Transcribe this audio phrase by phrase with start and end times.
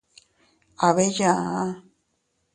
[0.85, 1.65] Aa bee yaa.